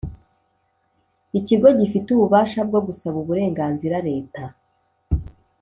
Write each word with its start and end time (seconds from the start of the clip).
Ikigo 1.39 1.67
gifite 1.79 2.07
ububasha 2.11 2.59
bwo 2.67 2.79
gusaba 2.87 3.15
uburenganzira 3.23 3.95
leta 4.09 4.41